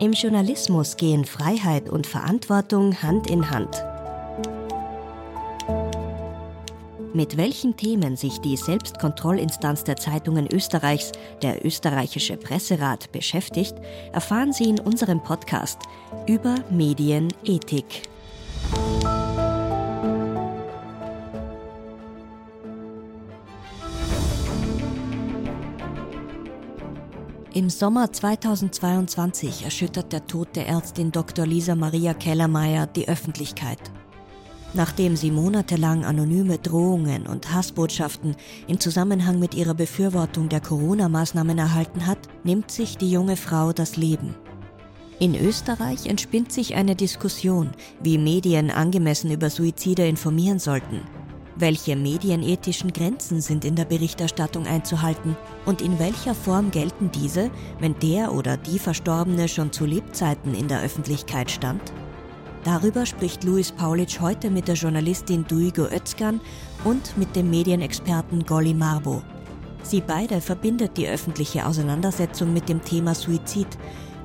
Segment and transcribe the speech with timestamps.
[0.00, 3.84] Im Journalismus gehen Freiheit und Verantwortung Hand in Hand.
[7.12, 13.74] Mit welchen Themen sich die Selbstkontrollinstanz der Zeitungen Österreichs, der österreichische Presserat, beschäftigt,
[14.12, 15.80] erfahren Sie in unserem Podcast
[16.26, 18.09] über Medienethik.
[27.60, 31.44] Im Sommer 2022 erschüttert der Tod der Ärztin Dr.
[31.44, 33.78] Lisa Maria Kellermeier die Öffentlichkeit.
[34.72, 38.34] Nachdem sie monatelang anonyme Drohungen und Hassbotschaften
[38.66, 43.98] im Zusammenhang mit ihrer Befürwortung der Corona-Maßnahmen erhalten hat, nimmt sich die junge Frau das
[43.98, 44.34] Leben.
[45.18, 51.02] In Österreich entspinnt sich eine Diskussion, wie Medien angemessen über Suizide informieren sollten.
[51.60, 57.98] Welche medienethischen Grenzen sind in der Berichterstattung einzuhalten und in welcher Form gelten diese, wenn
[57.98, 61.82] der oder die Verstorbene schon zu Lebzeiten in der Öffentlichkeit stand?
[62.64, 66.40] Darüber spricht Luis Paulitsch heute mit der Journalistin Duigo Özkan
[66.84, 69.20] und mit dem Medienexperten Golly Marbo.
[69.82, 73.68] Sie beide verbindet die öffentliche Auseinandersetzung mit dem Thema Suizid,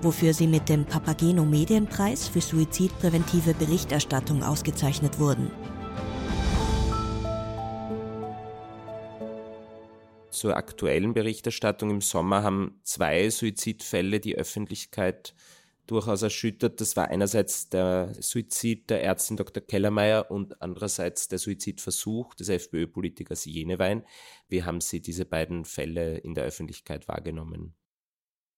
[0.02, 5.52] wofür sie mit dem Papageno Medienpreis für suizidpräventive Berichterstattung ausgezeichnet wurden.
[10.36, 15.34] Zur aktuellen Berichterstattung im Sommer haben zwei Suizidfälle die Öffentlichkeit
[15.88, 16.82] durchaus erschüttert.
[16.82, 19.64] Das war einerseits der Suizid der Ärztin Dr.
[19.64, 24.04] Kellermeier und andererseits der Suizidversuch des FPÖ-Politikers Jenewein.
[24.50, 27.74] Wie haben Sie diese beiden Fälle in der Öffentlichkeit wahrgenommen?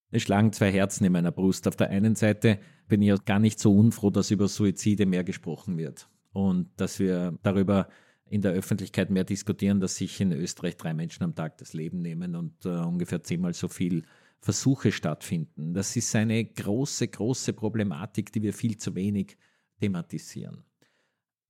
[0.09, 1.67] Es schlagen zwei Herzen in meiner Brust.
[1.67, 5.77] Auf der einen Seite bin ich gar nicht so unfroh, dass über Suizide mehr gesprochen
[5.77, 7.87] wird und dass wir darüber
[8.29, 12.01] in der Öffentlichkeit mehr diskutieren, dass sich in Österreich drei Menschen am Tag das Leben
[12.01, 14.03] nehmen und äh, ungefähr zehnmal so viel
[14.39, 15.73] Versuche stattfinden.
[15.73, 19.37] Das ist eine große, große Problematik, die wir viel zu wenig
[19.79, 20.63] thematisieren.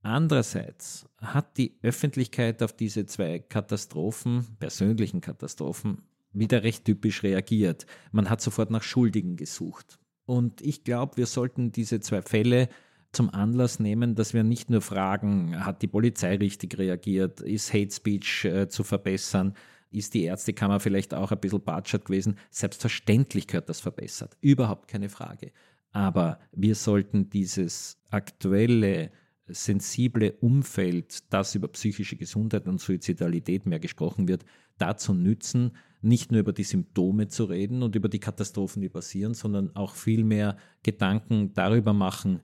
[0.02, 7.86] Andererseits hat die Öffentlichkeit auf diese zwei Katastrophen, persönlichen Katastrophen, wieder recht typisch reagiert.
[8.12, 10.00] Man hat sofort nach Schuldigen gesucht.
[10.26, 12.70] Und ich glaube, wir sollten diese zwei Fälle
[13.12, 17.92] zum Anlass nehmen, dass wir nicht nur fragen, hat die Polizei richtig reagiert, ist Hate
[17.92, 19.54] Speech äh, zu verbessern,
[19.90, 22.38] ist die Ärztekammer vielleicht auch ein bisschen batschert gewesen.
[22.50, 25.52] Selbstverständlich gehört das verbessert, überhaupt keine Frage.
[25.92, 29.12] Aber wir sollten dieses aktuelle,
[29.48, 34.44] sensible Umfeld, das über psychische Gesundheit und Suizidalität mehr gesprochen wird,
[34.78, 39.34] dazu nützen, nicht nur über die Symptome zu reden und über die Katastrophen, die passieren,
[39.34, 42.42] sondern auch viel mehr Gedanken darüber machen,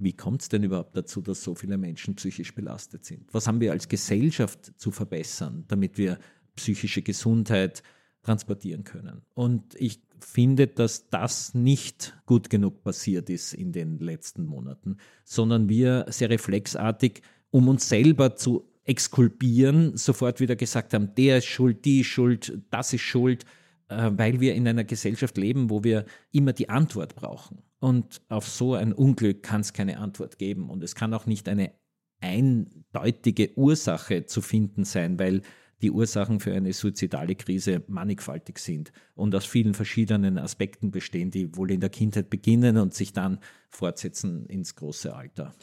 [0.00, 3.32] wie kommt es denn überhaupt dazu, dass so viele Menschen psychisch belastet sind?
[3.32, 6.18] Was haben wir als Gesellschaft zu verbessern, damit wir
[6.56, 7.82] psychische Gesundheit
[8.22, 9.22] transportieren können?
[9.34, 15.68] Und ich finde, dass das nicht gut genug passiert ist in den letzten Monaten, sondern
[15.68, 21.84] wir sehr reflexartig, um uns selber zu exkulpieren, sofort wieder gesagt haben, der ist schuld,
[21.84, 23.44] die ist schuld, das ist schuld,
[23.88, 27.62] äh, weil wir in einer Gesellschaft leben, wo wir immer die Antwort brauchen.
[27.80, 30.70] Und auf so ein Unglück kann es keine Antwort geben.
[30.70, 31.72] Und es kann auch nicht eine
[32.20, 35.42] eindeutige Ursache zu finden sein, weil
[35.82, 41.56] die Ursachen für eine suizidale Krise mannigfaltig sind und aus vielen verschiedenen Aspekten bestehen, die
[41.56, 43.38] wohl in der Kindheit beginnen und sich dann
[43.70, 45.54] fortsetzen ins große Alter.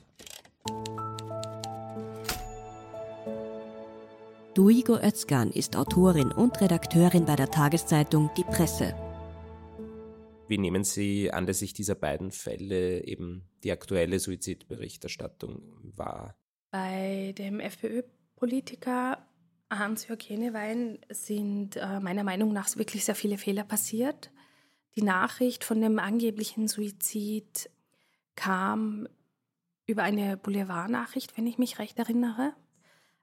[4.56, 8.96] Duigo Özkan ist Autorin und Redakteurin bei der Tageszeitung Die Presse.
[10.48, 15.62] Wie nehmen Sie anlässlich dieser beiden Fälle eben die aktuelle Suizidberichterstattung
[15.96, 16.36] wahr?
[16.72, 19.26] Bei dem FPÖ-Politiker
[19.70, 24.32] Hans-Jörg Jenewein sind äh, meiner Meinung nach wirklich sehr viele Fehler passiert.
[24.96, 27.70] Die Nachricht von dem angeblichen Suizid
[28.36, 29.08] kam
[29.86, 32.54] über eine Boulevardnachricht, wenn ich mich recht erinnere.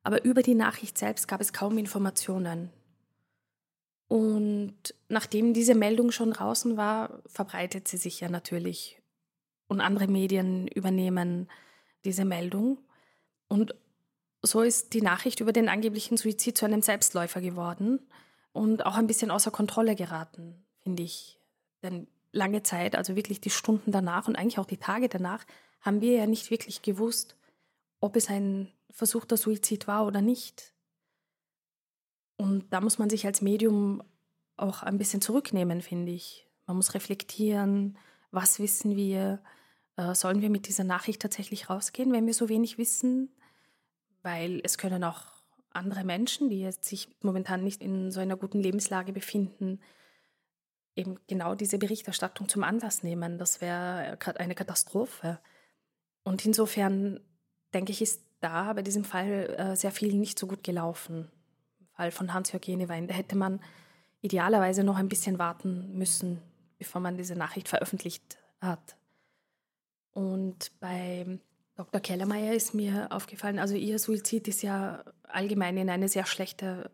[0.02, 2.70] Aber über die Nachricht selbst gab es kaum Informationen.
[4.08, 9.00] Und nachdem diese Meldung schon draußen war, verbreitet sie sich ja natürlich.
[9.66, 11.48] Und andere Medien übernehmen
[12.04, 12.78] diese Meldung.
[13.48, 13.74] Und
[14.42, 18.00] so ist die Nachricht über den angeblichen Suizid zu einem Selbstläufer geworden
[18.52, 21.40] und auch ein bisschen außer Kontrolle geraten, finde ich.
[21.82, 25.44] Denn lange Zeit, also wirklich die Stunden danach und eigentlich auch die Tage danach,
[25.80, 27.36] haben wir ja nicht wirklich gewusst,
[28.00, 30.73] ob es ein versuchter Suizid war oder nicht.
[32.36, 34.02] Und da muss man sich als Medium
[34.56, 36.46] auch ein bisschen zurücknehmen, finde ich.
[36.66, 37.98] Man muss reflektieren,
[38.30, 39.42] was wissen wir,
[39.96, 43.34] äh, sollen wir mit dieser Nachricht tatsächlich rausgehen, wenn wir so wenig wissen,
[44.22, 45.34] weil es können auch
[45.70, 49.80] andere Menschen, die jetzt sich momentan nicht in so einer guten Lebenslage befinden,
[50.96, 53.38] eben genau diese Berichterstattung zum Anlass nehmen.
[53.38, 55.40] Das wäre eine Katastrophe.
[56.22, 57.20] Und insofern
[57.74, 61.30] denke ich, ist da bei diesem Fall äh, sehr viel nicht so gut gelaufen.
[61.94, 63.60] Fall von Hans-Jörg Jenewein, da hätte man
[64.20, 66.40] idealerweise noch ein bisschen warten müssen,
[66.78, 68.96] bevor man diese Nachricht veröffentlicht hat.
[70.12, 71.38] Und bei
[71.76, 72.00] Dr.
[72.00, 76.90] Kellermeier ist mir aufgefallen, also ihr Suizid ist ja allgemein in eine sehr schlechte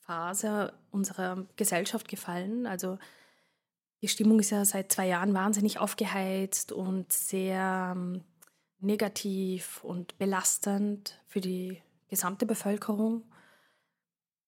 [0.00, 2.66] Phase unserer Gesellschaft gefallen.
[2.66, 2.98] Also
[4.02, 8.22] die Stimmung ist ja seit zwei Jahren wahnsinnig aufgeheizt und sehr ähm,
[8.80, 13.24] negativ und belastend für die gesamte Bevölkerung.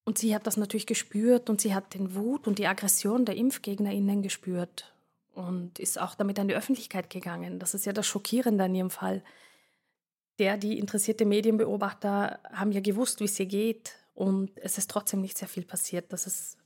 [0.08, 3.36] Und sie hat das natürlich gespürt und sie hat den Wut und die Aggression der
[3.36, 4.90] ImpfgegnerInnen gespürt
[5.34, 7.58] und ist auch damit an die Öffentlichkeit gegangen.
[7.58, 9.22] Das ist ja das Schockierende in ihrem Fall.
[10.38, 15.20] Der, die interessierte Medienbeobachter haben ja gewusst, wie es ihr geht und es ist trotzdem
[15.20, 16.10] nicht sehr viel passiert.
[16.10, 16.56] Das ist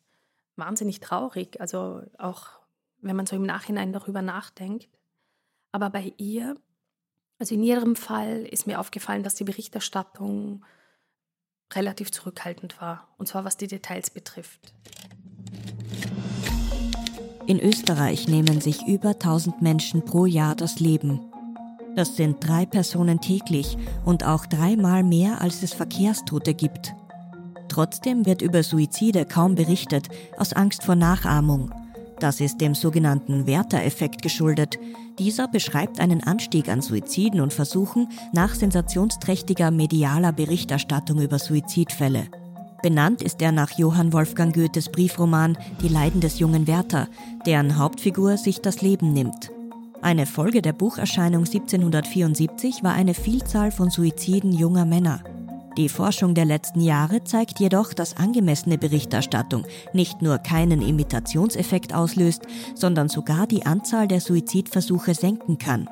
[0.54, 2.46] wahnsinnig traurig, also auch
[3.00, 4.88] wenn man so im Nachhinein darüber nachdenkt.
[5.72, 6.54] Aber bei ihr,
[7.40, 10.64] also in ihrem Fall ist mir aufgefallen, dass die Berichterstattung
[11.76, 14.72] relativ zurückhaltend war, und zwar was die Details betrifft.
[17.46, 21.20] In Österreich nehmen sich über 1000 Menschen pro Jahr das Leben.
[21.96, 26.94] Das sind drei Personen täglich und auch dreimal mehr, als es Verkehrstote gibt.
[27.68, 31.72] Trotzdem wird über Suizide kaum berichtet, aus Angst vor Nachahmung.
[32.22, 34.78] Das ist dem sogenannten Werter-Effekt geschuldet.
[35.18, 42.28] Dieser beschreibt einen Anstieg an Suiziden und Versuchen nach sensationsträchtiger medialer Berichterstattung über Suizidfälle.
[42.80, 47.08] Benannt ist er nach Johann Wolfgang Goethes Briefroman Die Leiden des jungen Werther,
[47.44, 49.50] deren Hauptfigur sich das Leben nimmt.
[50.00, 55.24] Eine Folge der Bucherscheinung 1774 war eine Vielzahl von Suiziden junger Männer.
[55.76, 62.42] Die Forschung der letzten Jahre zeigt jedoch, dass angemessene Berichterstattung nicht nur keinen Imitationseffekt auslöst,
[62.74, 65.88] sondern sogar die Anzahl der Suizidversuche senken kann.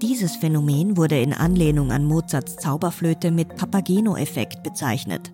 [0.00, 5.30] Dieses Phänomen wurde in Anlehnung an Mozarts Zauberflöte mit Papageno-Effekt bezeichnet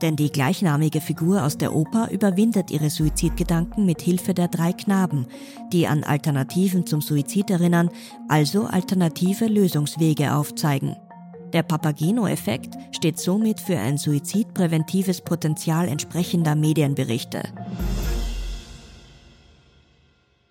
[0.00, 5.26] denn die gleichnamige Figur aus der Oper überwindet ihre Suizidgedanken mit Hilfe der drei Knaben,
[5.72, 7.90] die an Alternativen zum Suizid erinnern,
[8.28, 10.96] also alternative Lösungswege aufzeigen.
[11.52, 17.42] Der Papageno-Effekt steht somit für ein suizidpräventives Potenzial entsprechender Medienberichte.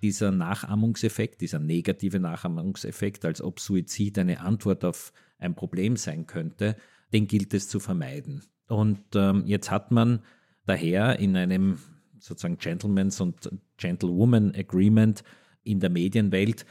[0.01, 6.75] Dieser Nachahmungseffekt, dieser negative Nachahmungseffekt, als ob Suizid eine Antwort auf ein Problem sein könnte,
[7.13, 8.43] den gilt es zu vermeiden.
[8.67, 10.19] Und ähm, jetzt hat man
[10.65, 11.79] daher in einem
[12.19, 15.23] sozusagen Gentleman's und Gentlewoman Agreement
[15.63, 16.65] in der Medienwelt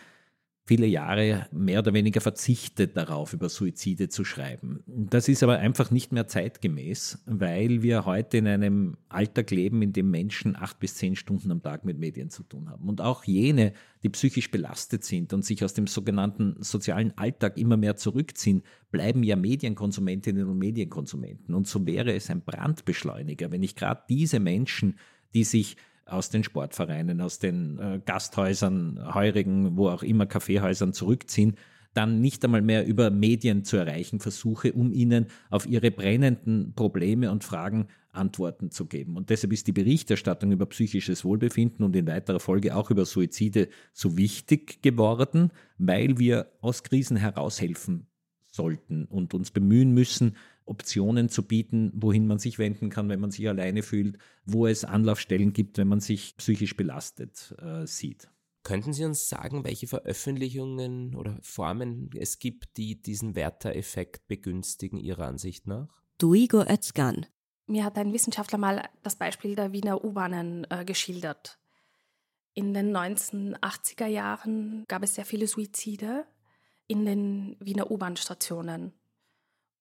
[0.68, 4.84] viele Jahre mehr oder weniger verzichtet darauf, über Suizide zu schreiben.
[4.86, 9.94] Das ist aber einfach nicht mehr zeitgemäß, weil wir heute in einem Alltag leben, in
[9.94, 12.86] dem Menschen acht bis zehn Stunden am Tag mit Medien zu tun haben.
[12.86, 13.72] Und auch jene,
[14.02, 19.22] die psychisch belastet sind und sich aus dem sogenannten sozialen Alltag immer mehr zurückziehen, bleiben
[19.22, 21.54] ja Medienkonsumentinnen und Medienkonsumenten.
[21.54, 24.98] Und so wäre es ein Brandbeschleuniger, wenn ich gerade diese Menschen,
[25.32, 25.78] die sich
[26.08, 31.56] aus den Sportvereinen, aus den äh, Gasthäusern, Heurigen, wo auch immer Kaffeehäusern zurückziehen,
[31.94, 37.30] dann nicht einmal mehr über Medien zu erreichen versuche, um ihnen auf ihre brennenden Probleme
[37.30, 39.16] und Fragen Antworten zu geben.
[39.16, 43.68] Und deshalb ist die Berichterstattung über psychisches Wohlbefinden und in weiterer Folge auch über Suizide
[43.92, 48.06] so wichtig geworden, weil wir aus Krisen heraushelfen
[48.46, 50.36] sollten und uns bemühen müssen,
[50.68, 54.84] Optionen zu bieten, wohin man sich wenden kann, wenn man sich alleine fühlt, wo es
[54.84, 58.28] Anlaufstellen gibt, wenn man sich psychisch belastet äh, sieht.
[58.62, 65.26] Könnten Sie uns sagen, welche Veröffentlichungen oder Formen es gibt, die diesen Werter-Effekt begünstigen, Ihrer
[65.26, 66.02] Ansicht nach?
[66.18, 67.26] Duigo Özkan.
[67.66, 71.58] Mir hat ein Wissenschaftler mal das Beispiel der Wiener U-Bahnen äh, geschildert.
[72.54, 76.26] In den 1980er Jahren gab es sehr viele Suizide
[76.88, 78.92] in den Wiener U-Bahn-Stationen.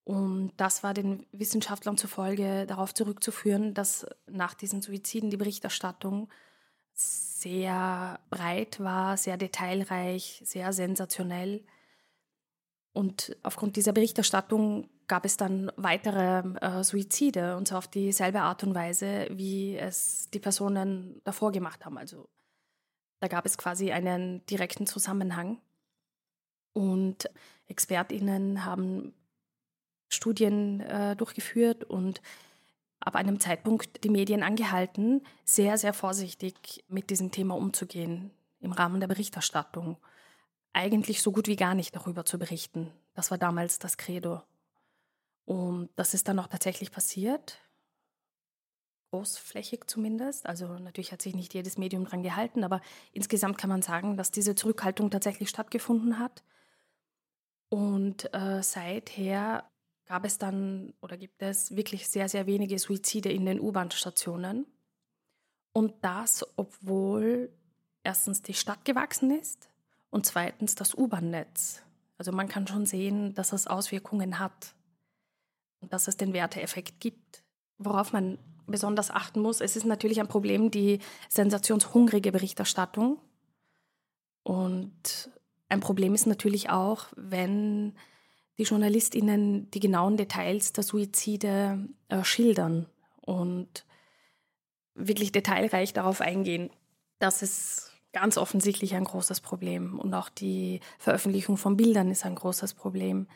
[0.08, 6.30] Und das war den Wissenschaftlern zufolge darauf zurückzuführen, dass nach diesen Suiziden die Berichterstattung
[6.94, 11.66] sehr breit war, sehr detailreich, sehr sensationell.
[12.94, 18.64] Und aufgrund dieser Berichterstattung gab es dann weitere äh, Suizide und zwar auf dieselbe Art
[18.64, 21.98] und Weise, wie es die Personen davor gemacht haben.
[21.98, 22.30] Also
[23.20, 25.60] da gab es quasi einen direkten Zusammenhang.
[26.72, 27.30] Und
[27.68, 29.14] ExpertInnen haben
[30.10, 32.22] Studien äh, durchgeführt und
[33.00, 39.00] ab einem Zeitpunkt die Medien angehalten, sehr, sehr vorsichtig mit diesem Thema umzugehen im Rahmen
[39.00, 39.98] der Berichterstattung.
[40.74, 42.92] Eigentlich so gut wie gar nicht darüber zu berichten.
[43.14, 44.42] Das war damals das Credo.
[45.46, 47.60] Und das ist dann auch tatsächlich passiert.
[49.12, 50.46] großflächig zumindest.
[50.46, 52.82] Also natürlich hat sich nicht jedes Medium dran gehalten, aber
[53.14, 56.44] insgesamt kann man sagen, dass diese Zurückhaltung tatsächlich stattgefunden hat.
[57.70, 59.70] Und äh, seither
[60.08, 64.66] gab es dann oder gibt es wirklich sehr, sehr wenige Suizide in den U-Bahn-Stationen.
[65.74, 67.52] Und das, obwohl
[68.04, 69.70] erstens die Stadt gewachsen ist
[70.10, 71.84] und zweitens das U-Bahn-Netz.
[72.18, 74.74] Also man kann schon sehen, dass es Auswirkungen hat
[75.82, 77.44] und dass es den Werteeffekt gibt.
[77.78, 81.00] Worauf man besonders achten muss, es ist natürlich ein Problem die
[81.30, 83.20] sensationshungrige Berichterstattung.
[84.44, 85.30] Und
[85.70, 87.94] ein Problem ist natürlich auch, wenn
[88.58, 92.88] die JournalistInnen die genauen Details der Suizide äh, schildern
[93.22, 93.86] und
[94.96, 96.72] wirklich detailreich darauf eingehen.
[97.20, 100.00] Das ist ganz offensichtlich ein großes Problem.
[100.00, 103.28] Und auch die Veröffentlichung von Bildern ist ein großes Problem.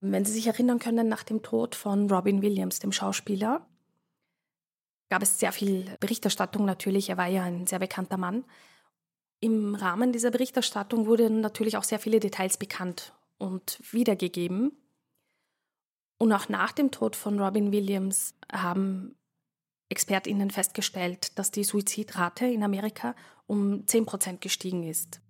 [0.00, 3.66] Wenn Sie sich erinnern können, nach dem Tod von Robin Williams, dem Schauspieler,
[5.10, 7.10] gab es sehr viel Berichterstattung natürlich.
[7.10, 8.44] Er war ja ein sehr bekannter Mann.
[9.40, 14.72] Im Rahmen dieser Berichterstattung wurden natürlich auch sehr viele Details bekannt und wiedergegeben.
[16.18, 19.16] Und auch nach dem Tod von Robin Williams haben
[19.88, 23.14] ExpertInnen festgestellt, dass die Suizidrate in Amerika
[23.46, 25.20] um 10 Prozent gestiegen ist.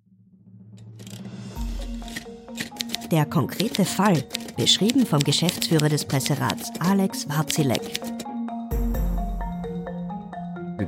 [3.11, 4.25] Der konkrete Fall,
[4.57, 8.18] beschrieben vom Geschäftsführer des Presserats Alex Warzilek.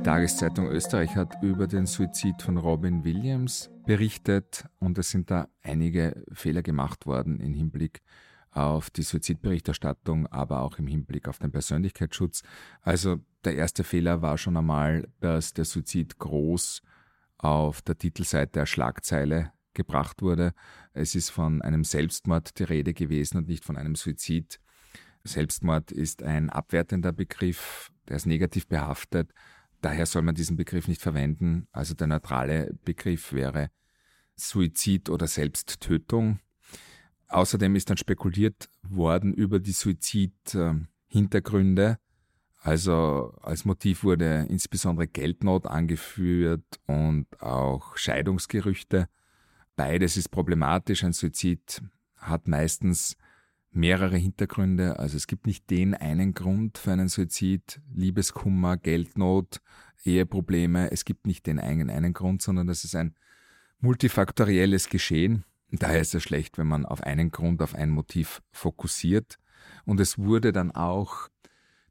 [0.01, 5.47] Die Tageszeitung Österreich hat über den Suizid von Robin Williams berichtet und es sind da
[5.61, 8.01] einige Fehler gemacht worden im Hinblick
[8.49, 12.41] auf die Suizidberichterstattung, aber auch im Hinblick auf den Persönlichkeitsschutz.
[12.81, 16.81] Also der erste Fehler war schon einmal, dass der Suizid groß
[17.37, 20.55] auf der Titelseite der Schlagzeile gebracht wurde.
[20.93, 24.59] Es ist von einem Selbstmord die Rede gewesen und nicht von einem Suizid.
[25.23, 29.31] Selbstmord ist ein abwertender Begriff, der ist negativ behaftet.
[29.81, 31.67] Daher soll man diesen Begriff nicht verwenden.
[31.71, 33.71] Also der neutrale Begriff wäre
[34.35, 36.39] Suizid oder Selbsttötung.
[37.27, 41.97] Außerdem ist dann spekuliert worden über die Suizidhintergründe.
[42.59, 49.09] Also als Motiv wurde insbesondere Geldnot angeführt und auch Scheidungsgerüchte.
[49.75, 51.03] Beides ist problematisch.
[51.03, 51.81] Ein Suizid
[52.17, 53.17] hat meistens
[53.71, 54.99] mehrere Hintergründe.
[54.99, 59.61] Also es gibt nicht den einen Grund für einen Suizid, Liebeskummer, Geldnot,
[60.03, 60.91] Eheprobleme.
[60.91, 63.15] Es gibt nicht den einen, einen Grund, sondern das ist ein
[63.79, 65.45] multifaktorielles Geschehen.
[65.71, 69.37] Daher ist es schlecht, wenn man auf einen Grund, auf ein Motiv fokussiert.
[69.85, 71.29] Und es wurde dann auch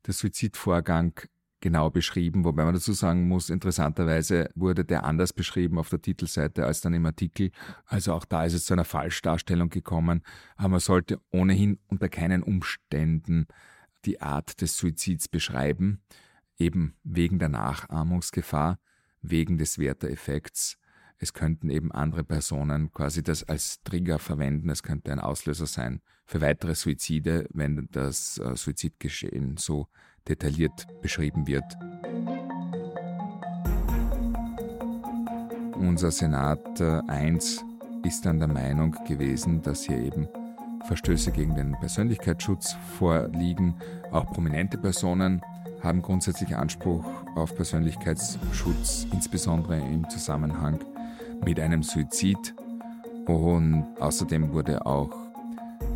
[0.06, 1.18] der Suizidvorgang
[1.60, 6.64] genau beschrieben, wobei man dazu sagen muss, interessanterweise wurde der anders beschrieben auf der Titelseite
[6.64, 7.50] als dann im Artikel.
[7.84, 10.22] Also auch da ist es zu einer Falschdarstellung gekommen.
[10.56, 13.46] Aber man sollte ohnehin unter keinen Umständen
[14.04, 16.00] die Art des Suizids beschreiben,
[16.58, 18.78] eben wegen der Nachahmungsgefahr,
[19.20, 20.78] wegen des Werteeffekts.
[21.18, 24.70] Es könnten eben andere Personen quasi das als Trigger verwenden.
[24.70, 29.88] Es könnte ein Auslöser sein für weitere Suizide, wenn das äh, Suizidgeschehen so
[30.28, 31.64] detailliert beschrieben wird.
[35.78, 37.64] Unser Senat 1
[38.04, 40.28] äh, ist dann der Meinung gewesen, dass hier eben
[40.84, 43.74] Verstöße gegen den Persönlichkeitsschutz vorliegen.
[44.10, 45.40] Auch prominente Personen
[45.82, 50.80] haben grundsätzlich Anspruch auf Persönlichkeitsschutz, insbesondere im Zusammenhang
[51.44, 52.54] mit einem Suizid.
[53.26, 55.10] Und außerdem wurde auch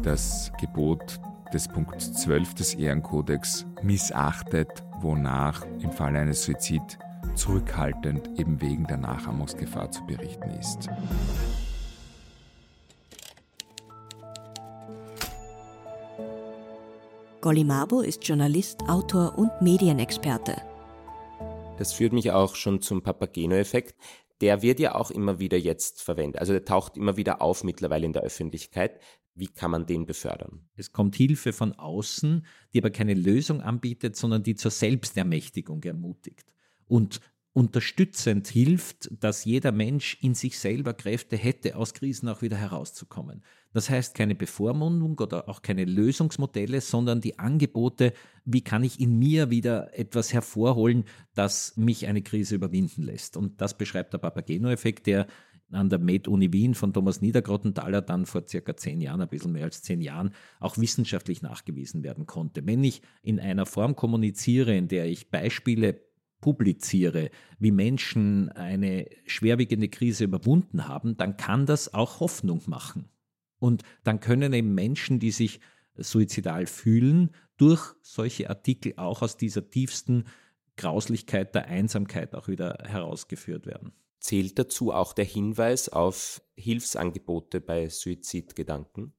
[0.02, 1.20] das Gebot
[1.54, 6.98] des Punkt 12 des Ehrenkodex missachtet, wonach im Falle eines Suizid
[7.36, 10.88] zurückhaltend eben wegen der Nachahmungsgefahr zu berichten ist.
[17.40, 20.56] Golimabo ist Journalist, Autor und Medienexperte.
[21.78, 23.94] Das führt mich auch schon zum Papageno-Effekt.
[24.40, 26.40] Der wird ja auch immer wieder jetzt verwendet.
[26.40, 28.98] Also der taucht immer wieder auf mittlerweile in der Öffentlichkeit.
[29.34, 30.68] Wie kann man den befördern?
[30.76, 36.52] Es kommt Hilfe von außen, die aber keine Lösung anbietet, sondern die zur Selbstermächtigung ermutigt.
[36.86, 37.20] Und
[37.54, 43.42] unterstützend hilft, dass jeder Mensch in sich selber Kräfte hätte, aus Krisen auch wieder herauszukommen.
[43.72, 48.12] Das heißt keine Bevormundung oder auch keine Lösungsmodelle, sondern die Angebote,
[48.44, 53.36] wie kann ich in mir wieder etwas hervorholen, das mich eine Krise überwinden lässt.
[53.36, 55.28] Und das beschreibt der Papageno-Effekt, der
[55.70, 59.64] an der Med-Uni Wien von Thomas Niedergrottenthaler dann vor circa zehn Jahren, ein bisschen mehr
[59.64, 62.66] als zehn Jahren, auch wissenschaftlich nachgewiesen werden konnte.
[62.66, 66.00] Wenn ich in einer Form kommuniziere, in der ich Beispiele
[66.40, 73.08] publiziere, wie Menschen eine schwerwiegende Krise überwunden haben, dann kann das auch Hoffnung machen.
[73.58, 75.60] Und dann können eben Menschen, die sich
[75.96, 80.24] suizidal fühlen, durch solche Artikel auch aus dieser tiefsten
[80.76, 83.92] Grauslichkeit der Einsamkeit auch wieder herausgeführt werden.
[84.24, 89.12] Zählt dazu auch der Hinweis auf Hilfsangebote bei Suizidgedanken?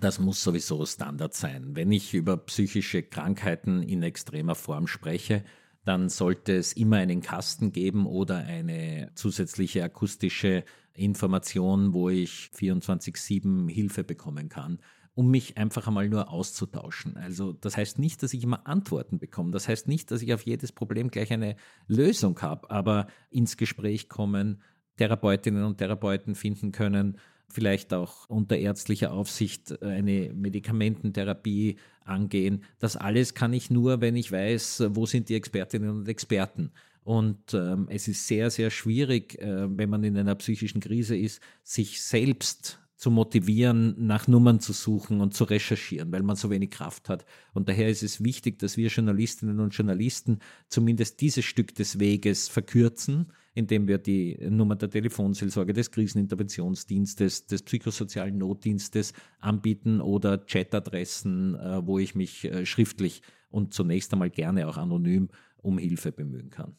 [0.00, 1.76] Das muss sowieso Standard sein.
[1.76, 5.44] Wenn ich über psychische Krankheiten in extremer Form spreche,
[5.84, 13.68] dann sollte es immer einen Kasten geben oder eine zusätzliche akustische Information, wo ich 24-7
[13.70, 14.78] Hilfe bekommen kann,
[15.14, 17.16] um mich einfach einmal nur auszutauschen.
[17.16, 19.50] Also das heißt nicht, dass ich immer Antworten bekomme.
[19.50, 24.08] Das heißt nicht, dass ich auf jedes Problem gleich eine Lösung habe, aber ins Gespräch
[24.08, 24.62] kommen,
[24.96, 32.64] Therapeutinnen und Therapeuten finden können, vielleicht auch unter ärztlicher Aufsicht eine Medikamententherapie angehen.
[32.78, 36.72] Das alles kann ich nur, wenn ich weiß, wo sind die Expertinnen und Experten.
[37.04, 41.42] Und ähm, es ist sehr, sehr schwierig, äh, wenn man in einer psychischen Krise ist,
[41.62, 46.70] sich selbst zu motivieren, nach Nummern zu suchen und zu recherchieren, weil man so wenig
[46.70, 47.24] Kraft hat.
[47.52, 52.46] Und daher ist es wichtig, dass wir Journalistinnen und Journalisten zumindest dieses Stück des Weges
[52.46, 61.56] verkürzen, indem wir die Nummer der Telefonseelsorge, des Kriseninterventionsdienstes, des psychosozialen Notdienstes anbieten oder Chatadressen,
[61.56, 66.50] äh, wo ich mich äh, schriftlich und zunächst einmal gerne auch anonym um Hilfe bemühen
[66.50, 66.76] kann.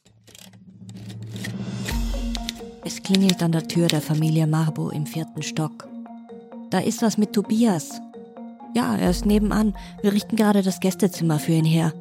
[2.85, 5.92] Es klingelt an der Tür der Familie Marbo im vierten Stock.
[6.73, 8.01] Da ist was mit Tobias.
[8.73, 9.75] Ja, er ist nebenan.
[10.01, 11.93] Wir richten gerade das Gästezimmer für ihn her.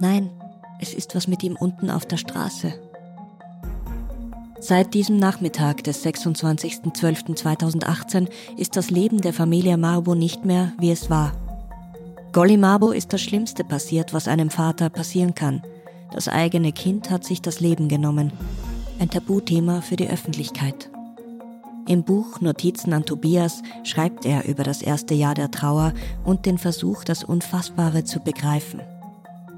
[0.00, 0.30] Nein,
[0.80, 2.72] es ist was mit ihm unten auf der Straße.
[4.58, 11.10] Seit diesem Nachmittag des 26.12.2018 ist das Leben der Familie Marbo nicht mehr, wie es
[11.10, 11.32] war.
[12.32, 15.60] Golly Marbo ist das Schlimmste passiert, was einem Vater passieren kann.
[16.14, 18.32] Das eigene Kind hat sich das Leben genommen.
[18.98, 20.88] Ein Tabuthema für die Öffentlichkeit.
[21.88, 25.92] Im Buch Notizen an Tobias schreibt er über das erste Jahr der Trauer
[26.24, 28.80] und den Versuch, das Unfassbare zu begreifen.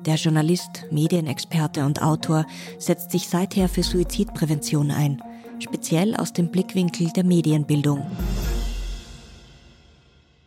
[0.07, 2.47] Der Journalist, Medienexperte und Autor
[2.79, 5.23] setzt sich seither für Suizidprävention ein,
[5.59, 8.07] speziell aus dem Blickwinkel der Medienbildung.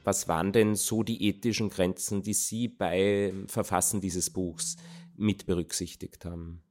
[0.04, 4.78] Was waren denn so die ethischen Grenzen, die Sie beim Verfassen dieses Buchs
[5.16, 6.64] mit berücksichtigt haben?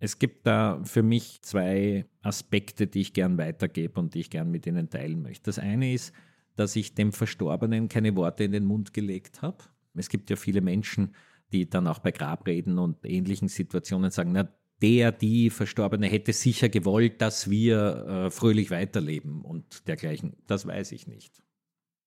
[0.00, 4.50] Es gibt da für mich zwei Aspekte, die ich gern weitergebe und die ich gern
[4.50, 5.44] mit Ihnen teilen möchte.
[5.44, 6.14] Das eine ist,
[6.56, 9.58] dass ich dem Verstorbenen keine Worte in den Mund gelegt habe.
[9.94, 11.14] Es gibt ja viele Menschen,
[11.52, 14.48] die dann auch bei Grabreden und ähnlichen Situationen sagen, na,
[14.80, 20.36] der, die Verstorbene hätte sicher gewollt, dass wir äh, fröhlich weiterleben und dergleichen.
[20.46, 21.42] Das weiß ich nicht.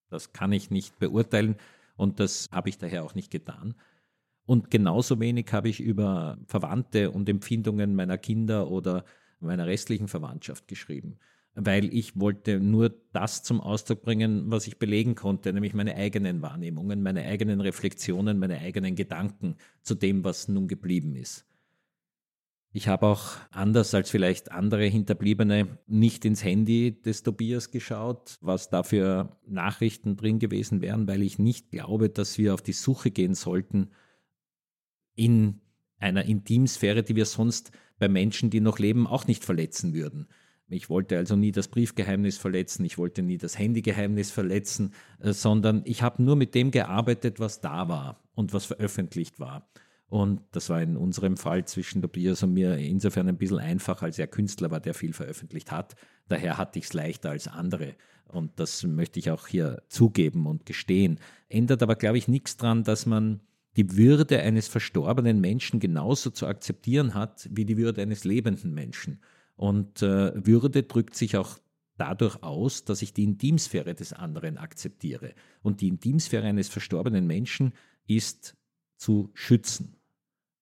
[0.09, 1.57] Das kann ich nicht beurteilen
[1.95, 3.75] und das habe ich daher auch nicht getan.
[4.45, 9.05] Und genauso wenig habe ich über Verwandte und Empfindungen meiner Kinder oder
[9.39, 11.17] meiner restlichen Verwandtschaft geschrieben,
[11.55, 16.41] weil ich wollte nur das zum Ausdruck bringen, was ich belegen konnte, nämlich meine eigenen
[16.41, 21.45] Wahrnehmungen, meine eigenen Reflexionen, meine eigenen Gedanken zu dem, was nun geblieben ist.
[22.75, 28.69] Ich habe auch anders als vielleicht andere Hinterbliebene nicht ins Handy des Tobias geschaut, was
[28.69, 33.11] da für Nachrichten drin gewesen wären, weil ich nicht glaube, dass wir auf die Suche
[33.11, 33.91] gehen sollten
[35.15, 35.61] in
[35.99, 40.27] einer Intimsphäre, die wir sonst bei Menschen, die noch leben, auch nicht verletzen würden.
[40.67, 45.81] Ich wollte also nie das Briefgeheimnis verletzen, ich wollte nie das Handygeheimnis verletzen, äh, sondern
[45.85, 49.69] ich habe nur mit dem gearbeitet, was da war und was veröffentlicht war.
[50.07, 54.19] Und das war in unserem Fall zwischen Tobias und mir insofern ein bisschen einfach, als
[54.19, 55.95] er Künstler war, der viel veröffentlicht hat.
[56.27, 57.95] Daher hatte ich es leichter als andere.
[58.27, 61.19] Und das möchte ich auch hier zugeben und gestehen.
[61.49, 63.41] Ändert aber, glaube ich, nichts daran, dass man
[63.75, 69.21] die Würde eines verstorbenen Menschen genauso zu akzeptieren hat wie die Würde eines lebenden Menschen.
[69.55, 71.57] Und äh, Würde drückt sich auch
[71.97, 75.33] dadurch aus, dass ich die Intimsphäre des anderen akzeptiere.
[75.61, 77.73] Und die Intimsphäre eines verstorbenen Menschen
[78.07, 78.55] ist
[78.97, 79.95] zu schützen.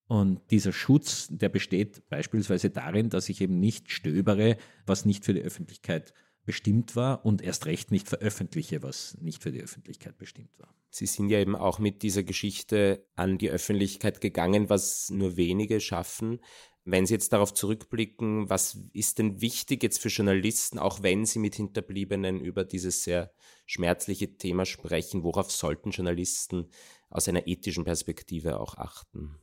[0.08, 5.34] Und dieser Schutz, der besteht beispielsweise darin, dass ich eben nicht stöbere, was nicht für
[5.34, 6.14] die Öffentlichkeit
[6.52, 10.76] bestimmt war und erst recht nicht veröffentliche, was nicht für die Öffentlichkeit bestimmt war.
[10.90, 15.80] Sie sind ja eben auch mit dieser Geschichte an die Öffentlichkeit gegangen, was nur wenige
[15.80, 16.42] schaffen.
[16.84, 21.40] Wenn Sie jetzt darauf zurückblicken, was ist denn wichtig jetzt für Journalisten, auch wenn sie
[21.40, 23.32] mit Hinterbliebenen über dieses sehr
[23.66, 26.68] schmerzliche Thema sprechen, worauf sollten Journalisten
[27.10, 29.38] aus einer ethischen Perspektive auch achten?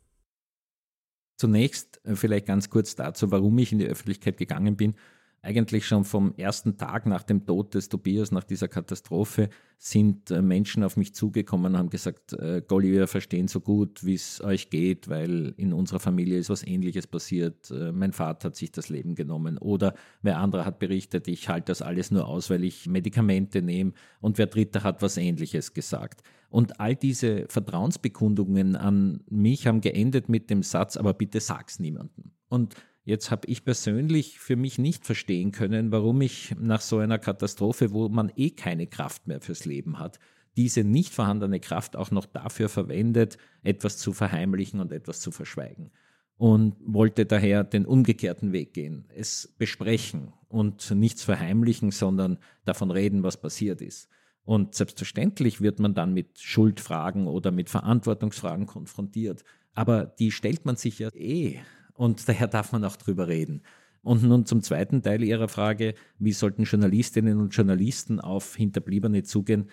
[1.39, 4.95] Zunächst äh, vielleicht ganz kurz dazu, warum ich in die Öffentlichkeit gegangen bin
[5.43, 9.49] eigentlich schon vom ersten Tag nach dem Tod des Tobias, nach dieser Katastrophe,
[9.79, 14.05] sind äh, Menschen auf mich zugekommen und haben gesagt, äh, Golli, wir verstehen so gut,
[14.05, 17.71] wie es euch geht, weil in unserer Familie ist was Ähnliches passiert.
[17.71, 19.57] Äh, mein Vater hat sich das Leben genommen.
[19.59, 23.93] Oder wer andere hat berichtet, ich halte das alles nur aus, weil ich Medikamente nehme.
[24.21, 26.23] Und wer dritter hat was Ähnliches gesagt.
[26.51, 32.33] Und all diese Vertrauensbekundungen an mich haben geendet mit dem Satz, aber bitte sag's niemandem.
[32.49, 32.75] Und
[33.09, 37.93] jetzt habe ich persönlich für mich nicht verstehen können, warum ich nach so einer Katastrophe,
[37.93, 40.19] wo man eh keine Kraft mehr fürs Leben hat,
[40.59, 45.91] diese nicht vorhandene Kraft auch noch dafür verwendet, etwas zu verheimlichen und etwas zu verschweigen.
[46.37, 53.23] Und wollte daher den umgekehrten Weg gehen, es besprechen und nichts verheimlichen, sondern davon reden,
[53.23, 54.11] was passiert ist.
[54.45, 59.45] Und selbstverständlich wird man dann mit Schuldfragen oder mit Verantwortungsfragen konfrontiert.
[59.73, 61.59] Aber die stellt man sich ja eh.
[61.99, 63.63] Und daher darf man auch drüber reden.
[64.03, 69.69] Und nun zum zweiten Teil Ihrer Frage, wie sollten Journalistinnen und Journalisten auf Hinterbliebene zugehen?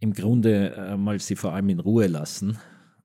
[0.00, 2.58] Im Grunde äh, mal sie vor allem in Ruhe lassen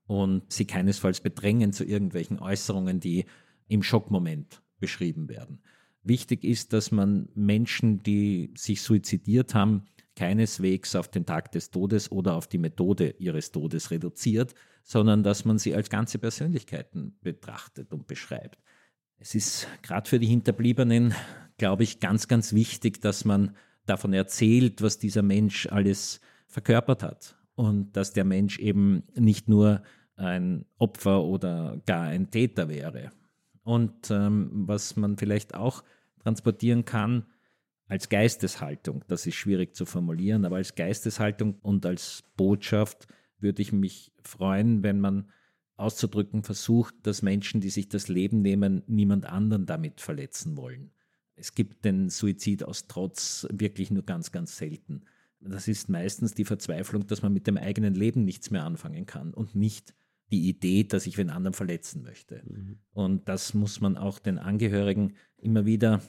[0.06, 3.26] und sie keinesfalls bedrängen zu irgendwelchen Äußerungen, die
[3.68, 5.60] im Schockmoment beschrieben werden.
[6.02, 9.84] Wichtig ist, dass man Menschen, die sich suizidiert haben,
[10.18, 14.52] keineswegs auf den Tag des Todes oder auf die Methode ihres Todes reduziert,
[14.82, 18.58] sondern dass man sie als ganze Persönlichkeiten betrachtet und beschreibt.
[19.18, 21.14] Es ist gerade für die Hinterbliebenen,
[21.56, 23.54] glaube ich, ganz, ganz wichtig, dass man
[23.86, 29.82] davon erzählt, was dieser Mensch alles verkörpert hat und dass der Mensch eben nicht nur
[30.16, 33.12] ein Opfer oder gar ein Täter wäre.
[33.62, 35.84] Und ähm, was man vielleicht auch
[36.18, 37.24] transportieren kann,
[37.88, 43.08] als Geisteshaltung, das ist schwierig zu formulieren, aber als Geisteshaltung und als Botschaft
[43.40, 45.30] würde ich mich freuen, wenn man
[45.76, 50.90] auszudrücken versucht, dass Menschen, die sich das Leben nehmen, niemand anderen damit verletzen wollen.
[51.34, 55.04] Es gibt den Suizid aus Trotz wirklich nur ganz, ganz selten.
[55.40, 59.32] Das ist meistens die Verzweiflung, dass man mit dem eigenen Leben nichts mehr anfangen kann
[59.32, 59.94] und nicht
[60.32, 62.42] die Idee, dass ich den anderen verletzen möchte.
[62.44, 62.78] Mhm.
[62.92, 66.02] Und das muss man auch den Angehörigen immer wieder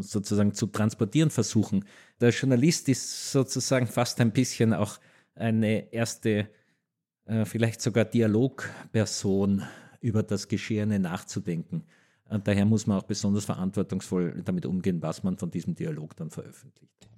[0.00, 1.84] sozusagen zu transportieren versuchen.
[2.20, 4.98] Der Journalist ist sozusagen fast ein bisschen auch
[5.34, 6.48] eine erste,
[7.26, 9.62] äh, vielleicht sogar Dialogperson
[10.00, 11.84] über das Geschehene nachzudenken.
[12.28, 16.30] Und daher muss man auch besonders verantwortungsvoll damit umgehen, was man von diesem Dialog dann
[16.30, 17.08] veröffentlicht.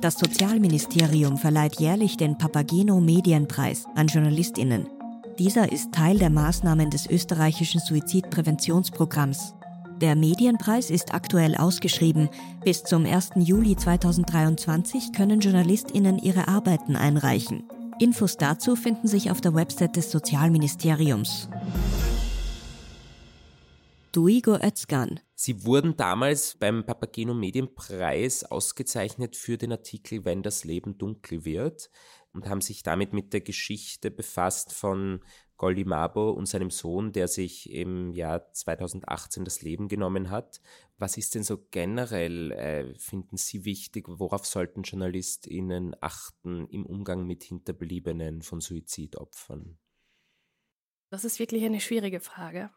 [0.00, 4.86] Das Sozialministerium verleiht jährlich den Papageno Medienpreis an Journalistinnen.
[5.38, 9.54] Dieser ist Teil der Maßnahmen des österreichischen Suizidpräventionsprogramms
[10.00, 12.30] der Medienpreis ist aktuell ausgeschrieben.
[12.64, 13.32] Bis zum 1.
[13.36, 17.68] Juli 2023 können JournalistInnen ihre Arbeiten einreichen.
[17.98, 21.48] Infos dazu finden sich auf der Website des Sozialministeriums.
[24.12, 25.20] Duigo Özkan.
[25.34, 31.90] Sie wurden damals beim Papageno Medienpreis ausgezeichnet für den Artikel Wenn das Leben dunkel wird
[32.32, 35.20] und haben sich damit mit der Geschichte befasst von
[35.60, 40.62] Goldi Mabo und seinem Sohn, der sich im Jahr 2018 das Leben genommen hat.
[40.96, 47.26] Was ist denn so generell, äh, finden Sie wichtig, worauf sollten JournalistInnen achten im Umgang
[47.26, 49.78] mit Hinterbliebenen von Suizidopfern?
[51.10, 52.70] Das ist wirklich eine schwierige Frage.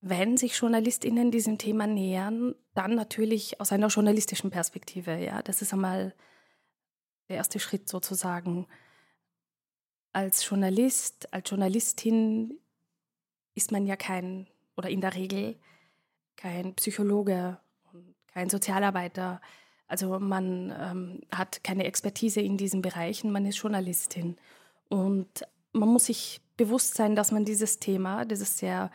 [0.00, 5.16] Wenn sich JournalistInnen diesem Thema nähern, dann natürlich aus einer journalistischen Perspektive.
[5.18, 6.16] Ja, das ist einmal
[7.28, 8.66] der erste Schritt sozusagen
[10.16, 12.58] als Journalist, als Journalistin
[13.54, 15.56] ist man ja kein, oder in der Regel
[16.36, 17.58] kein Psychologe
[17.92, 19.42] und kein Sozialarbeiter.
[19.88, 24.38] Also man ähm, hat keine Expertise in diesen Bereichen, man ist Journalistin.
[24.88, 28.90] Und man muss sich bewusst sein, dass man dieses Thema, dieses sehr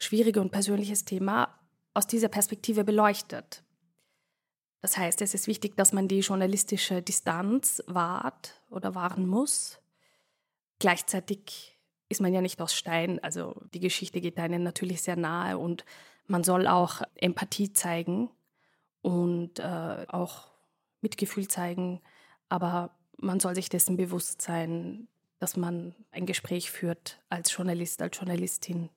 [0.00, 1.56] schwierige und persönliches Thema,
[1.94, 3.62] aus dieser Perspektive beleuchtet.
[4.80, 9.78] Das heißt, es ist wichtig, dass man die journalistische Distanz wahrt oder wahren muss
[10.78, 15.58] Gleichzeitig ist man ja nicht aus Stein, also die Geschichte geht einem natürlich sehr nahe
[15.58, 15.84] und
[16.26, 18.30] man soll auch Empathie zeigen
[19.02, 20.48] und äh, auch
[21.00, 22.00] Mitgefühl zeigen,
[22.48, 25.08] aber man soll sich dessen bewusst sein,
[25.38, 28.90] dass man ein Gespräch führt als Journalist, als Journalistin.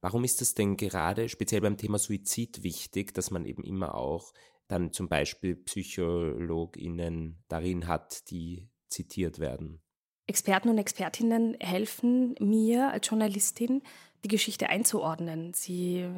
[0.00, 4.32] Warum ist es denn gerade speziell beim Thema Suizid wichtig, dass man eben immer auch
[4.68, 9.80] dann zum Beispiel PsychologInnen darin hat, die zitiert werden?
[10.26, 13.82] Experten und Expertinnen helfen mir als Journalistin,
[14.24, 15.54] die Geschichte einzuordnen.
[15.54, 16.08] Sie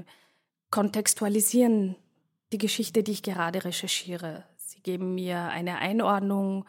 [0.70, 1.96] kontextualisieren
[2.52, 4.44] die Geschichte, die ich gerade recherchiere.
[4.56, 6.64] Sie geben mir eine Einordnung,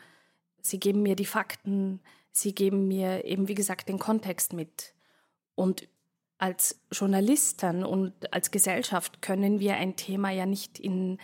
[0.62, 4.94] sie geben mir die Fakten, sie geben mir eben, wie gesagt, den Kontext mit.
[5.56, 5.88] Und
[6.38, 11.20] als Journalisten und als Gesellschaft können wir ein Thema ja nicht in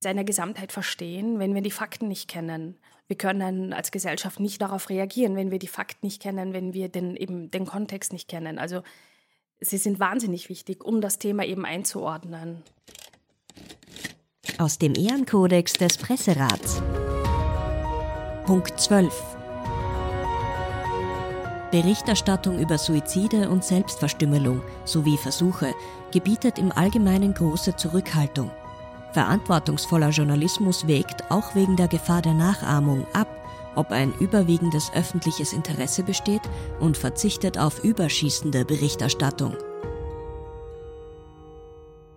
[0.00, 2.78] seiner Gesamtheit verstehen, wenn wir die Fakten nicht kennen.
[3.08, 6.88] Wir können als Gesellschaft nicht darauf reagieren, wenn wir die Fakten nicht kennen, wenn wir
[6.88, 8.58] den, eben den Kontext nicht kennen.
[8.58, 8.82] Also
[9.60, 12.62] sie sind wahnsinnig wichtig, um das Thema eben einzuordnen.
[14.58, 16.82] aus dem Ehrenkodex des Presserats.
[18.46, 19.12] Punkt 12.
[21.70, 25.74] Berichterstattung über Suizide und Selbstverstümmelung sowie Versuche
[26.12, 28.50] gebietet im Allgemeinen große Zurückhaltung.
[29.12, 33.28] Verantwortungsvoller Journalismus wägt auch wegen der Gefahr der Nachahmung ab,
[33.74, 36.42] ob ein überwiegendes öffentliches Interesse besteht
[36.80, 39.56] und verzichtet auf überschießende Berichterstattung.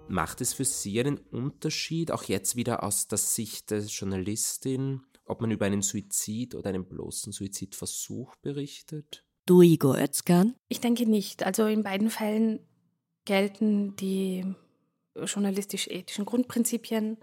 [0.08, 5.41] Macht es für Sie einen Unterschied, auch jetzt wieder aus der Sicht der Journalistin, ob
[5.41, 9.23] man über einen Suizid oder einen bloßen Suizidversuch berichtet?
[9.45, 10.56] Du, Igor Özkan?
[10.67, 11.43] Ich denke nicht.
[11.43, 12.60] Also in beiden Fällen
[13.25, 14.56] gelten die
[15.25, 17.17] journalistisch-ethischen Grundprinzipien.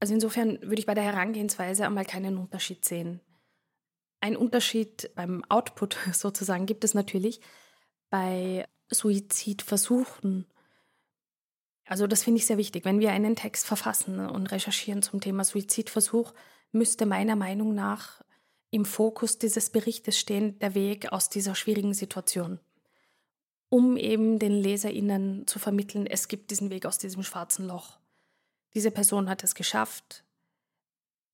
[0.00, 3.20] Also insofern würde ich bei der Herangehensweise einmal keinen Unterschied sehen.
[4.20, 7.40] Ein Unterschied beim Output sozusagen gibt es natürlich
[8.10, 10.46] bei Suizidversuchen.
[11.84, 12.84] Also das finde ich sehr wichtig.
[12.84, 16.34] Wenn wir einen Text verfassen und recherchieren zum Thema Suizidversuch,
[16.72, 18.22] müsste meiner Meinung nach
[18.70, 22.60] im Fokus dieses Berichtes stehen der Weg aus dieser schwierigen Situation,
[23.68, 27.98] um eben den Leserinnen zu vermitteln, es gibt diesen Weg aus diesem schwarzen Loch.
[28.74, 30.24] Diese Person hat es geschafft,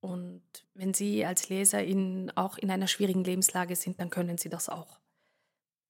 [0.05, 0.43] und
[0.75, 5.01] wenn Sie als Leserin auch in einer schwierigen Lebenslage sind, dann können Sie das auch.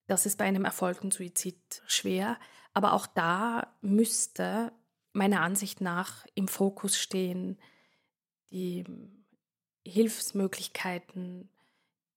[0.07, 2.39] Das ist bei einem erfolgten Suizid schwer,
[2.75, 4.73] aber auch da müsste
[5.15, 7.59] meiner Ansicht nach im Fokus stehen
[8.53, 8.85] die
[9.85, 11.49] Hilfsmöglichkeiten,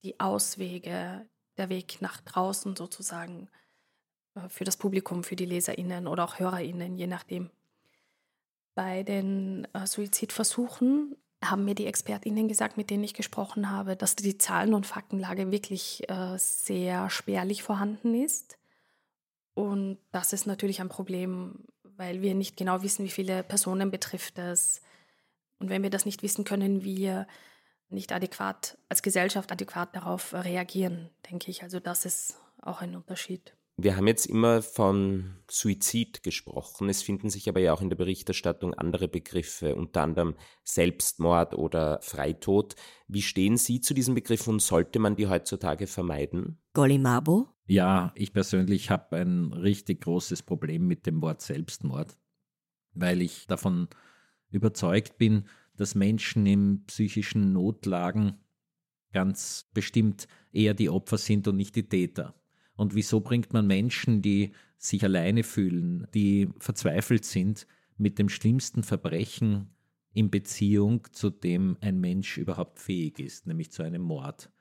[0.03, 3.49] die Auswege, der Weg nach draußen sozusagen
[4.50, 7.50] für das Publikum, für die Leserinnen oder auch Hörerinnen, je nachdem.
[8.76, 14.15] Bei den äh, Suizidversuchen haben mir die Expertinnen gesagt, mit denen ich gesprochen habe, dass
[14.15, 18.58] die Zahlen- und Faktenlage wirklich äh, sehr spärlich vorhanden ist.
[19.54, 24.38] Und das ist natürlich ein Problem, weil wir nicht genau wissen, wie viele Personen betrifft
[24.38, 24.82] es.
[25.60, 27.28] Und wenn wir das nicht wissen, können wir
[27.89, 31.63] nicht adäquat, als Gesellschaft adäquat darauf reagieren, denke ich.
[31.63, 33.56] Also das ist auch ein Unterschied.
[33.79, 36.89] Wir haben jetzt immer von Suizid gesprochen.
[36.89, 41.99] Es finden sich aber ja auch in der Berichterstattung andere Begriffe, unter anderem Selbstmord oder
[42.01, 42.75] Freitod.
[43.07, 46.57] Wie stehen Sie zu diesem Begriff und sollte man die heutzutage vermeiden?
[46.73, 47.49] Golimabo?
[47.67, 52.17] Ja, ich persönlich habe ein richtig großes Problem mit dem Wort Selbstmord,
[52.93, 53.89] weil ich davon
[54.49, 58.39] überzeugt bin, dass Menschen in psychischen Notlagen
[59.13, 62.33] ganz bestimmt eher die Opfer sind und nicht die Täter.
[62.77, 68.83] Und wieso bringt man Menschen, die sich alleine fühlen, die verzweifelt sind, mit dem schlimmsten
[68.83, 69.71] Verbrechen
[70.13, 74.51] in Beziehung, zu dem ein Mensch überhaupt fähig ist, nämlich zu einem Mord.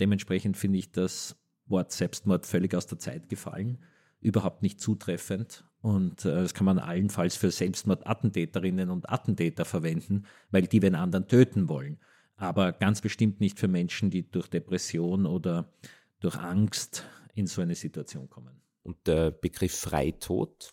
[0.00, 3.78] Dementsprechend finde ich das Wort Selbstmord völlig aus der Zeit gefallen,
[4.20, 5.64] überhaupt nicht zutreffend.
[5.80, 11.28] Und äh, das kann man allenfalls für Selbstmordattentäterinnen und Attentäter verwenden, weil die den anderen
[11.28, 11.98] töten wollen.
[12.36, 15.72] Aber ganz bestimmt nicht für Menschen, die durch Depression oder
[16.20, 17.04] durch Angst
[17.34, 18.62] in so eine Situation kommen.
[18.82, 20.70] Und der Begriff Freitod?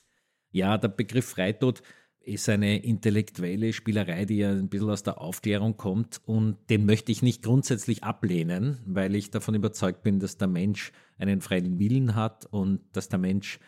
[0.51, 1.81] Ja, der Begriff Freitod
[2.27, 7.11] ist eine intellektuelle Spielerei, die ja ein bisschen aus der Aufklärung kommt und den möchte
[7.11, 12.15] ich nicht grundsätzlich ablehnen, weil ich davon überzeugt bin, dass der Mensch einen freien Willen
[12.15, 13.59] hat und dass der Mensch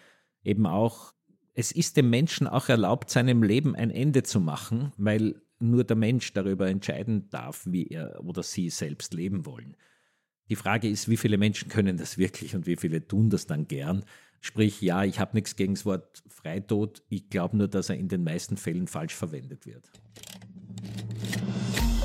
[0.43, 1.13] eben auch,
[1.54, 5.95] es ist dem Menschen auch erlaubt, seinem Leben ein Ende zu machen, weil nur der
[5.95, 9.78] Mensch darüber entscheiden darf, wie er oder sie selbst leben wollen.
[10.49, 13.67] Die Frage ist, wie viele Menschen können das wirklich und wie viele tun das dann
[13.67, 14.03] gern?
[14.41, 17.03] Sprich, ja, ich habe nichts gegen das Wort Freitod.
[17.09, 19.91] Ich glaube nur, dass er in den meisten Fällen falsch verwendet wird.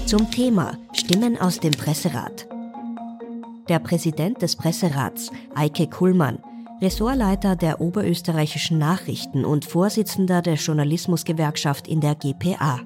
[0.04, 2.46] Zum Thema Stimmen aus dem Presserat.
[3.68, 6.38] Der Präsident des Presserats, Eike Kuhlmann,
[6.83, 12.83] Ressortleiter der oberösterreichischen Nachrichten und Vorsitzender der Journalismusgewerkschaft in der GPA.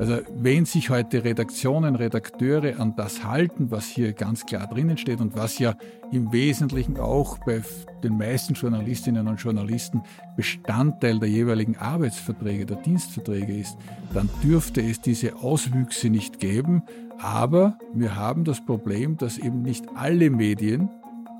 [0.00, 5.20] Also wenn sich heute Redaktionen, Redakteure an das halten, was hier ganz klar drinnen steht
[5.20, 5.74] und was ja
[6.10, 7.60] im Wesentlichen auch bei
[8.02, 10.00] den meisten Journalistinnen und Journalisten
[10.36, 13.76] Bestandteil der jeweiligen Arbeitsverträge, der Dienstverträge ist,
[14.14, 16.82] dann dürfte es diese Auswüchse nicht geben.
[17.18, 20.88] Aber wir haben das Problem, dass eben nicht alle Medien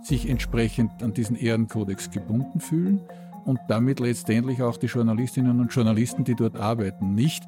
[0.02, 3.00] sich entsprechend an diesen Ehrenkodex gebunden fühlen
[3.46, 7.44] und damit letztendlich auch die Journalistinnen und Journalisten, die dort arbeiten, nicht.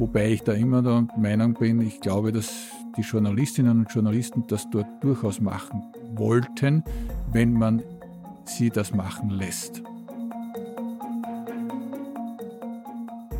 [0.00, 2.50] Wobei ich da immer der Meinung bin, ich glaube, dass
[2.96, 5.82] die Journalistinnen und Journalisten das dort durchaus machen
[6.14, 6.82] wollten,
[7.30, 7.82] wenn man
[8.46, 9.82] sie das machen lässt.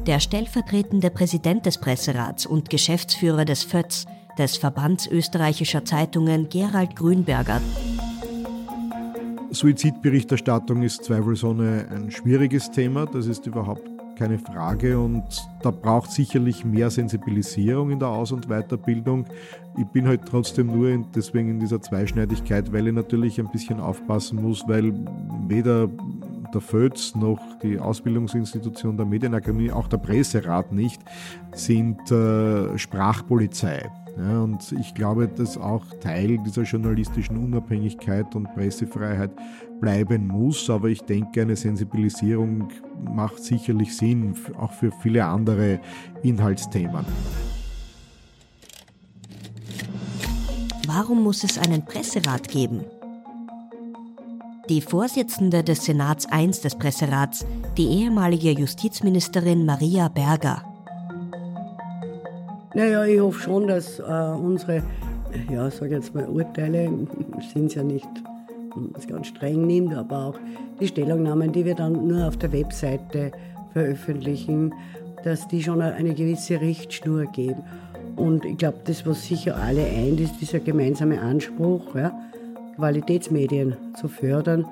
[0.07, 4.05] Der stellvertretende Präsident des Presserats und Geschäftsführer des FÖTS,
[4.37, 7.63] des Verbands österreichischer Zeitungen, Gerald Grünberger,
[9.51, 13.07] Suizidberichterstattung ist zweifelsohne ein schwieriges Thema.
[13.07, 15.01] Das ist überhaupt keine Frage.
[15.01, 15.25] Und
[15.63, 19.25] da braucht sicherlich mehr Sensibilisierung in der Aus- und Weiterbildung.
[19.79, 23.81] Ich bin halt trotzdem nur in, deswegen in dieser Zweischneidigkeit, weil ich natürlich ein bisschen
[23.81, 24.93] aufpassen muss, weil
[25.49, 25.89] weder
[26.53, 31.01] der FÖZ noch die Ausbildungsinstitution der Medienakademie, auch der Presserat nicht,
[31.55, 33.91] sind äh, Sprachpolizei.
[34.21, 39.31] Ja, und ich glaube, dass auch Teil dieser journalistischen Unabhängigkeit und Pressefreiheit
[39.81, 40.69] bleiben muss.
[40.69, 42.69] Aber ich denke, eine Sensibilisierung
[43.15, 45.81] macht sicherlich Sinn, auch für viele andere
[46.23, 47.07] Inhaltsthemen.
[50.87, 52.85] Warum muss es einen Presserat geben?
[54.69, 57.47] Die Vorsitzende des Senats I des Presserats,
[57.79, 60.70] die ehemalige Justizministerin Maria Berger,
[62.75, 64.83] naja, ich hoffe schon, dass äh, unsere,
[65.51, 66.91] ja, sage jetzt mal, Urteile
[67.53, 68.09] sind ja nicht,
[69.09, 70.39] ganz streng nimmt, aber auch
[70.81, 73.33] die Stellungnahmen, die wir dann nur auf der Webseite
[73.73, 74.73] veröffentlichen,
[75.25, 77.63] dass die schon eine gewisse Richtschnur geben.
[78.17, 82.13] Und ich glaube, das, was sicher alle eint, ist dieser gemeinsame Anspruch, ja,
[82.77, 84.65] Qualitätsmedien zu fördern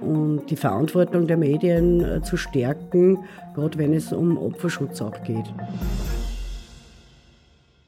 [0.00, 3.18] und die Verantwortung der Medien äh, zu stärken,
[3.54, 5.52] gerade wenn es um Opferschutz auch geht.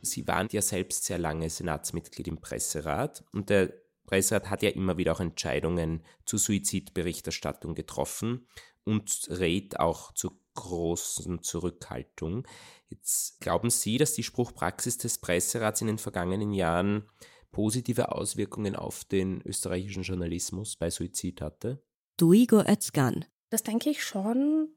[0.05, 3.73] Sie waren ja selbst sehr lange Senatsmitglied im Presserat und der
[4.07, 8.47] Presserat hat ja immer wieder auch Entscheidungen zur Suizidberichterstattung getroffen
[8.85, 12.47] und rät auch zur großen Zurückhaltung.
[12.89, 17.09] Jetzt glauben Sie, dass die Spruchpraxis des Presserats in den vergangenen Jahren
[17.51, 21.83] positive Auswirkungen auf den österreichischen Journalismus bei Suizid hatte?
[22.17, 23.25] Du Igor Özkan.
[23.51, 24.69] Das denke ich schon.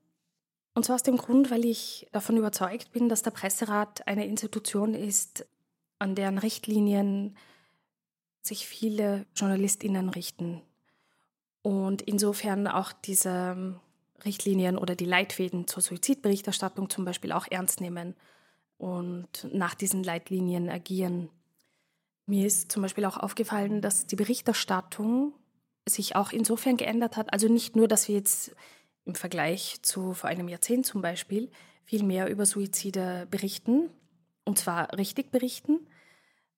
[0.78, 4.94] Und zwar aus dem Grund, weil ich davon überzeugt bin, dass der Presserat eine Institution
[4.94, 5.48] ist,
[5.98, 7.36] an deren Richtlinien
[8.44, 10.62] sich viele JournalistInnen richten.
[11.64, 13.80] Und insofern auch diese
[14.24, 18.14] Richtlinien oder die Leitfäden zur Suizidberichterstattung zum Beispiel auch ernst nehmen
[18.78, 21.30] und nach diesen Leitlinien agieren.
[22.28, 25.34] Mir ist zum Beispiel auch aufgefallen, dass die Berichterstattung
[25.90, 27.34] sich auch insofern geändert hat.
[27.34, 28.56] Also nicht nur, dass wir jetzt
[29.08, 31.50] im Vergleich zu vor einem Jahrzehnt zum Beispiel
[31.86, 33.90] viel mehr über Suizide berichten,
[34.44, 35.88] und zwar richtig berichten.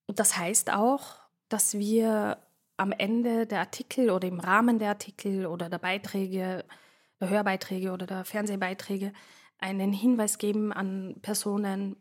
[0.06, 2.38] Und das heißt auch, dass wir
[2.76, 6.64] am Ende der Artikel oder im Rahmen der Artikel oder der Beiträge,
[7.20, 9.12] der Hörbeiträge oder der Fernsehbeiträge
[9.58, 11.96] einen Hinweis geben an Personen,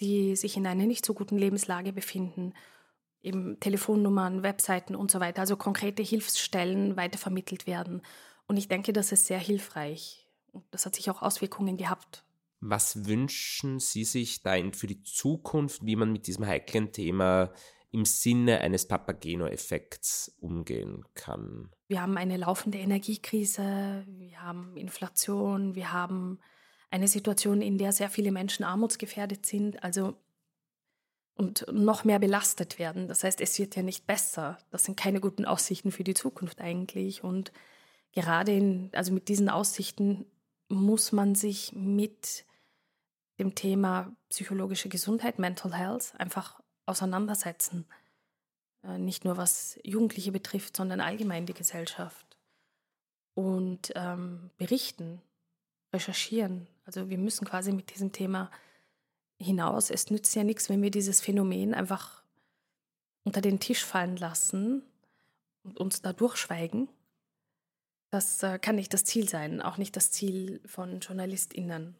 [0.00, 2.52] die sich in einer nicht so guten Lebenslage befinden,
[3.22, 8.02] eben Telefonnummern, Webseiten und so weiter, also konkrete Hilfsstellen weitervermittelt werden
[8.48, 10.26] und ich denke, das ist sehr hilfreich.
[10.52, 12.24] Und das hat sich auch Auswirkungen gehabt.
[12.60, 17.52] Was wünschen Sie sich da für die Zukunft, wie man mit diesem heiklen Thema
[17.90, 21.70] im Sinne eines Papageno-Effekts umgehen kann?
[21.88, 26.40] Wir haben eine laufende Energiekrise, wir haben Inflation, wir haben
[26.90, 30.14] eine Situation, in der sehr viele Menschen armutsgefährdet sind, also
[31.34, 33.08] und noch mehr belastet werden.
[33.08, 34.56] Das heißt, es wird ja nicht besser.
[34.70, 37.22] Das sind keine guten Aussichten für die Zukunft eigentlich.
[37.22, 37.52] Und
[38.16, 40.24] gerade in, also mit diesen Aussichten
[40.68, 42.44] muss man sich mit
[43.38, 47.84] dem Thema psychologische Gesundheit, Mental Health, einfach auseinandersetzen.
[48.82, 52.38] Äh, nicht nur was Jugendliche betrifft, sondern allgemein die Gesellschaft.
[53.34, 55.20] Und ähm, berichten,
[55.92, 56.66] recherchieren.
[56.86, 58.50] Also wir müssen quasi mit diesem Thema
[59.38, 59.90] hinaus.
[59.90, 62.22] Es nützt ja nichts, wenn wir dieses Phänomen einfach
[63.24, 64.82] unter den Tisch fallen lassen
[65.64, 66.88] und uns da durchschweigen,
[68.16, 71.94] das äh, kann nicht das Ziel sein, auch nicht das Ziel von JournalistInnen.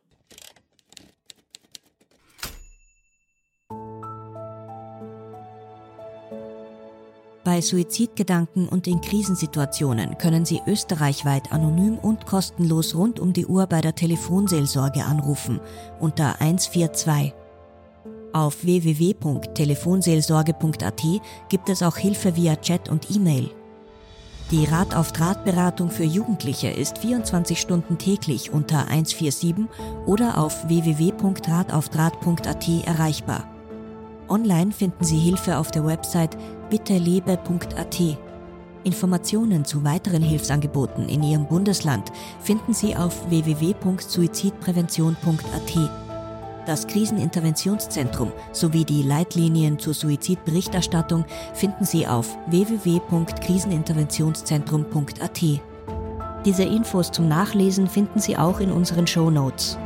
[7.44, 13.68] Bei Suizidgedanken und in Krisensituationen können Sie österreichweit anonym und kostenlos rund um die Uhr
[13.68, 15.60] bei der Telefonseelsorge anrufen
[16.00, 17.32] unter 142.
[18.32, 21.02] Auf www.telefonseelsorge.at
[21.48, 23.48] gibt es auch Hilfe via Chat und E-Mail.
[24.52, 29.66] Die Rat auf Draht Beratung für Jugendliche ist 24 Stunden täglich unter 147
[30.06, 33.50] oder auf www.rataufdraht.at erreichbar.
[34.28, 36.38] Online finden Sie Hilfe auf der Website
[36.70, 38.00] bittelebe.at.
[38.84, 46.05] Informationen zu weiteren Hilfsangeboten in Ihrem Bundesland finden Sie auf www.suizidprävention.at.
[46.66, 55.40] Das Kriseninterventionszentrum sowie die Leitlinien zur Suizidberichterstattung finden Sie auf www.kriseninterventionszentrum.at.
[56.44, 59.78] Diese Infos zum Nachlesen finden Sie auch in unseren Show Notes.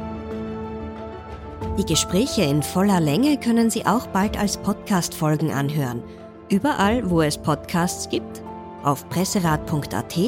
[1.78, 6.02] Die Gespräche in voller Länge können Sie auch bald als Podcast-Folgen anhören.
[6.48, 8.42] Überall, wo es Podcasts gibt,
[8.82, 10.18] auf presserat.at,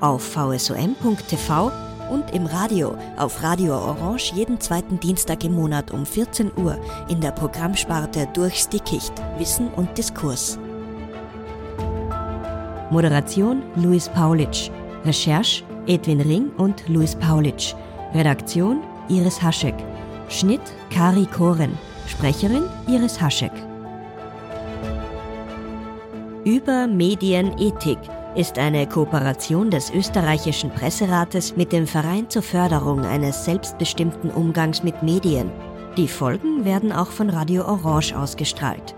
[0.00, 1.70] auf vsom.tv
[2.10, 6.76] und im Radio auf Radio Orange jeden zweiten Dienstag im Monat um 14 Uhr
[7.08, 10.58] in der Programmsparte Durchs Dickicht Wissen und Diskurs.
[12.90, 14.70] Moderation Luis Paulitsch.
[15.04, 17.74] Recherche Edwin Ring und Luis Paulitsch.
[18.14, 19.76] Redaktion Iris Haschek.
[20.28, 21.78] Schnitt Kari Koren.
[22.08, 23.52] Sprecherin Iris Haschek.
[26.44, 27.98] Über Medienethik
[28.34, 35.02] ist eine Kooperation des österreichischen Presserates mit dem Verein zur Förderung eines selbstbestimmten Umgangs mit
[35.02, 35.50] Medien.
[35.96, 38.94] Die Folgen werden auch von Radio Orange ausgestrahlt.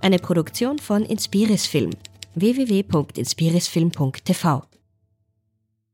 [0.00, 1.90] Eine Produktion von Inspiris Film
[2.34, 4.69] www.inspirisfilm.tv